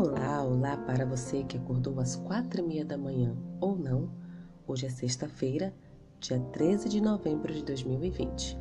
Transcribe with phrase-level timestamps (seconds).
[0.00, 4.08] Olá, olá para você que acordou às quatro e meia da manhã ou não.
[4.64, 5.74] Hoje é sexta-feira,
[6.20, 8.56] dia 13 de novembro de 2020.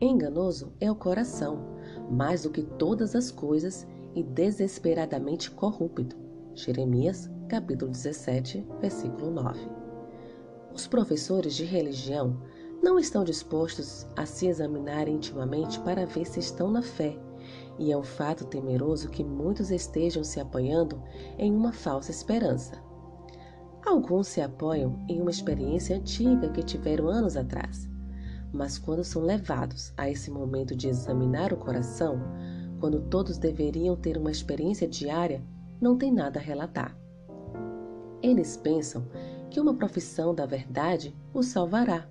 [0.00, 1.58] Enganoso é o coração,
[2.08, 6.16] mais do que todas as coisas e desesperadamente corrupto.
[6.54, 9.58] Jeremias, capítulo 17, versículo 9.
[10.72, 12.40] Os professores de religião
[12.80, 17.25] não estão dispostos a se examinar intimamente para ver se estão na fé
[17.78, 21.02] e é um fato temeroso que muitos estejam se apoiando
[21.38, 22.82] em uma falsa esperança.
[23.84, 27.88] Alguns se apoiam em uma experiência antiga que tiveram anos atrás,
[28.52, 32.20] mas quando são levados a esse momento de examinar o coração,
[32.80, 35.42] quando todos deveriam ter uma experiência diária,
[35.80, 36.96] não tem nada a relatar.
[38.22, 39.06] Eles pensam
[39.50, 42.08] que uma profissão da verdade os salvará.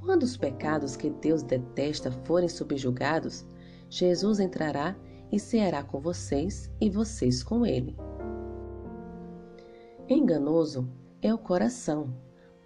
[0.00, 3.46] Quando os pecados que Deus detesta forem subjugados,
[3.88, 4.96] Jesus entrará
[5.32, 7.96] e ceará com vocês e vocês com ele.
[10.08, 10.88] Enganoso
[11.20, 12.14] é o coração,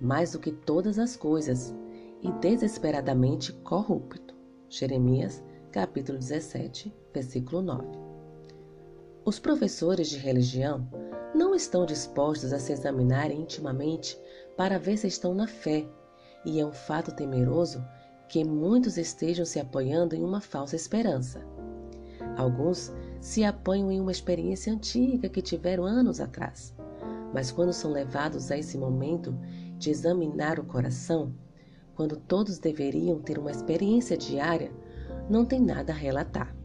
[0.01, 1.75] mais do que todas as coisas,
[2.23, 4.35] e desesperadamente corrupto.
[4.69, 5.43] Jeremias,
[5.73, 7.87] capítulo 17, versículo 9.
[9.25, 10.89] Os professores de religião
[11.35, 14.19] não estão dispostos a se examinarem intimamente
[14.57, 15.89] para ver se estão na fé,
[16.45, 17.85] e é um fato temeroso
[18.33, 21.47] que muitos estejam se apoiando em uma falsa esperança.
[22.35, 26.75] Alguns se apoiam em uma experiência antiga que tiveram anos atrás,
[27.35, 29.39] mas quando são levados a esse momento
[29.77, 31.35] de examinar o coração,
[31.95, 34.73] quando todos deveriam ter uma experiência diária,
[35.29, 36.57] não tem nada a relatar.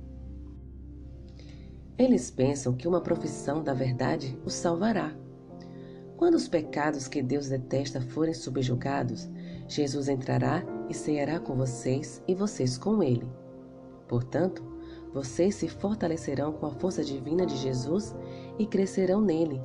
[1.98, 5.14] Eles pensam que uma profissão da verdade os salvará.
[6.16, 9.28] Quando os pecados que Deus detesta forem subjugados,
[9.68, 13.30] Jesus entrará e ceará com vocês e vocês com ele.
[14.08, 14.64] Portanto,
[15.14, 18.16] vocês se fortalecerão com a força divina de Jesus
[18.60, 19.62] e crescerão nele,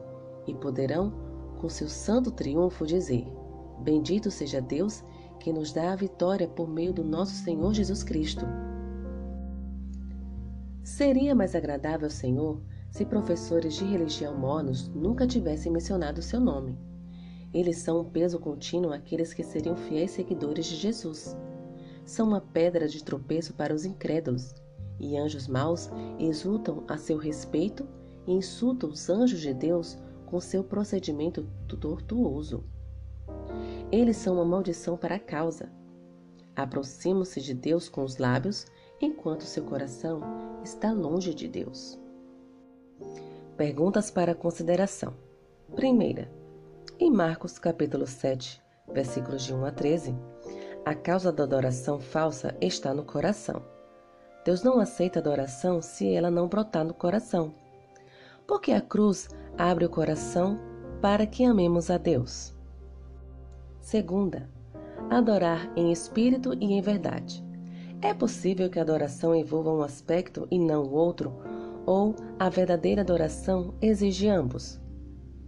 [0.47, 1.12] e poderão,
[1.60, 3.27] com seu santo triunfo, dizer:
[3.81, 5.05] Bendito seja Deus
[5.38, 8.47] que nos dá a vitória por meio do nosso Senhor Jesus Cristo.
[10.83, 12.60] Seria mais agradável Senhor
[12.91, 16.78] se professores de religião mornos nunca tivessem mencionado seu nome.
[17.53, 21.37] Eles são um peso contínuo àqueles que seriam fiéis seguidores de Jesus.
[22.05, 24.55] São uma pedra de tropeço para os incrédulos,
[24.99, 27.87] e anjos maus exultam a seu respeito
[28.27, 32.65] e insultam os anjos de Deus com seu procedimento tortuoso.
[33.91, 35.71] Eles são uma maldição para a causa.
[36.57, 38.67] Aproximam-se de Deus com os lábios,
[39.01, 40.21] enquanto seu coração
[40.63, 41.99] está longe de Deus.
[43.57, 45.15] Perguntas para consideração.
[45.75, 46.31] Primeira,
[47.03, 50.15] em Marcos capítulo 7, versículos de 1 a 13,
[50.85, 53.61] a causa da adoração falsa está no coração.
[54.45, 57.53] Deus não aceita adoração se ela não brotar no coração.
[58.47, 60.61] Porque a cruz abre o coração
[61.01, 62.55] para que amemos a Deus.
[63.81, 64.49] Segunda,
[65.11, 67.45] adorar em espírito e em verdade.
[68.01, 71.34] É possível que a adoração envolva um aspecto e não o outro,
[71.84, 74.81] ou a verdadeira adoração exige ambos.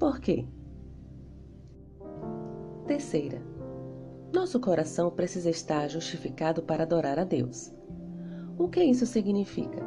[0.00, 0.48] Por quê?
[2.86, 3.40] Terceira,
[4.30, 7.72] nosso coração precisa estar justificado para adorar a Deus.
[8.58, 9.82] O que isso significa?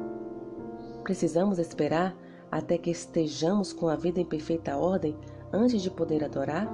[1.03, 2.17] Precisamos esperar
[2.51, 5.15] até que estejamos com a vida em perfeita ordem
[5.53, 6.67] antes de poder adorar?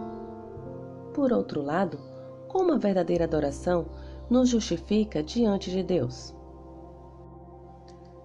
[1.14, 2.00] Por outro lado,
[2.48, 3.88] como a verdadeira adoração
[4.30, 6.34] nos justifica diante de Deus?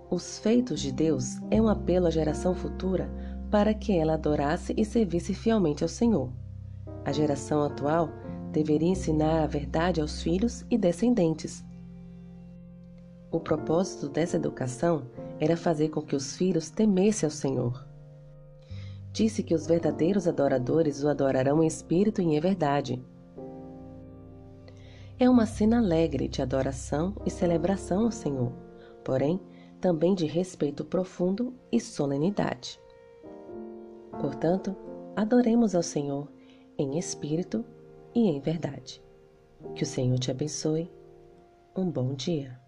[0.09, 3.11] Os feitos de Deus é um apelo à geração futura
[3.51, 6.31] para que ela adorasse e servisse fielmente ao Senhor.
[7.09, 8.11] A geração atual
[8.53, 11.65] deveria ensinar a verdade aos filhos e descendentes.
[13.31, 15.07] O propósito dessa educação
[15.41, 17.89] era fazer com que os filhos temessem ao Senhor.
[19.11, 23.03] Disse que os verdadeiros adoradores o adorarão em espírito e em verdade.
[25.19, 28.53] É uma cena alegre de adoração e celebração ao Senhor,
[29.03, 29.41] porém
[29.81, 32.79] também de respeito profundo e solenidade.
[34.21, 34.77] Portanto,
[35.17, 36.29] adoremos ao Senhor
[36.79, 37.65] em espírito
[38.15, 39.03] e em verdade.
[39.75, 40.91] Que o Senhor te abençoe.
[41.77, 42.59] Um bom dia.